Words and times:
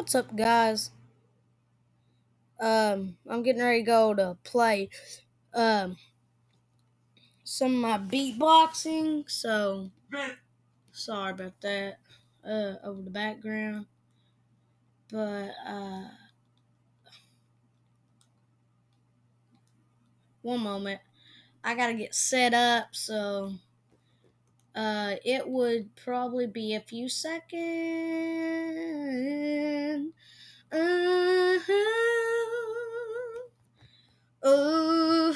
What's 0.00 0.14
up, 0.14 0.34
guys? 0.34 0.92
Um, 2.58 3.16
I'm 3.28 3.42
getting 3.42 3.62
ready 3.62 3.80
to 3.80 3.86
go 3.86 4.14
to 4.14 4.36
play 4.44 4.88
um 5.54 5.96
some 7.44 7.74
of 7.74 7.80
my 7.80 7.98
beatboxing, 7.98 9.28
so 9.30 9.90
sorry 10.92 11.32
about 11.32 11.60
that. 11.62 11.98
Uh, 12.44 12.76
over 12.84 13.02
the 13.02 13.10
background, 13.10 13.84
but 15.12 15.50
uh, 15.66 16.08
one 20.42 20.60
moment, 20.60 21.00
I 21.64 21.74
gotta 21.74 21.94
get 21.94 22.14
set 22.14 22.54
up, 22.54 22.88
so 22.94 23.54
uh, 24.74 25.16
it 25.24 25.48
would 25.48 25.94
probably 25.96 26.46
be 26.46 26.74
a 26.74 26.80
few 26.80 27.08
seconds. 27.08 27.60
Uh-huh. 30.72 31.60
Oh, 34.42 35.29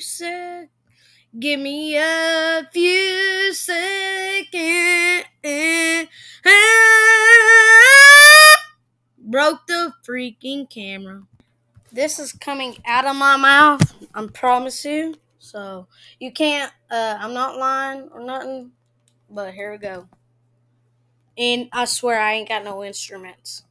sec. 0.00 0.68
Give 1.38 1.60
me 1.60 1.96
a 1.96 2.66
few 2.72 3.52
seconds. 3.52 5.26
Broke 9.18 9.66
the 9.66 9.92
freaking 10.06 10.70
camera. 10.70 11.24
This 11.92 12.18
is 12.18 12.32
coming 12.32 12.76
out 12.86 13.06
of 13.06 13.16
my 13.16 13.36
mouth. 13.36 13.94
I 14.14 14.26
promise 14.32 14.84
you. 14.84 15.16
So 15.38 15.88
you 16.18 16.32
can't. 16.32 16.72
Uh, 16.90 17.18
I'm 17.18 17.34
not 17.34 17.58
lying 17.58 18.08
or 18.12 18.24
nothing. 18.24 18.72
But 19.28 19.52
here 19.52 19.72
we 19.72 19.78
go. 19.78 20.08
And 21.36 21.68
I 21.72 21.84
swear 21.84 22.20
I 22.20 22.34
ain't 22.34 22.48
got 22.48 22.64
no 22.64 22.82
instruments. 22.82 23.62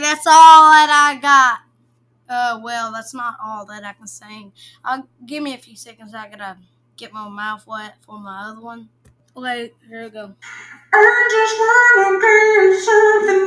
That's 0.00 0.26
all 0.26 0.70
that 0.72 0.88
I 0.90 1.20
got. 1.20 1.60
Uh, 2.26 2.60
well, 2.62 2.90
that's 2.92 3.12
not 3.12 3.36
all 3.44 3.66
that 3.66 3.84
I 3.84 3.92
can 3.92 4.06
sing. 4.06 4.52
I'll 4.84 5.06
give 5.26 5.42
me 5.42 5.54
a 5.54 5.58
few 5.58 5.76
seconds. 5.76 6.14
I 6.14 6.28
gotta 6.28 6.56
get 6.96 7.12
my 7.12 7.28
mouth 7.28 7.66
wet 7.66 7.96
for 8.06 8.18
my 8.18 8.48
other 8.48 8.60
one. 8.62 8.88
Okay, 9.36 9.72
here 9.88 10.04
we 10.04 10.10
go. 10.10 10.32
I 10.92 11.28
just 11.30 11.58
wanna 11.60 12.74
something 12.80 13.43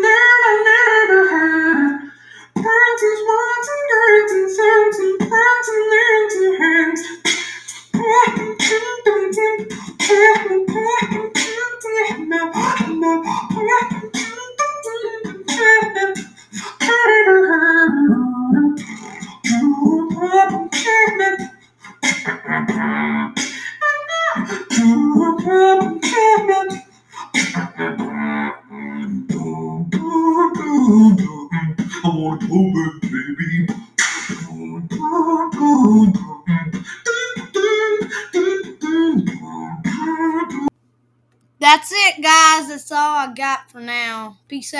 That's 41.59 41.91
it, 41.91 42.21
guys. 42.23 42.69
That's 42.69 42.91
all 42.91 42.97
I 43.17 43.33
got 43.35 43.71
for 43.71 43.79
now. 43.81 44.37
Peace 44.47 44.73
out. 44.73 44.75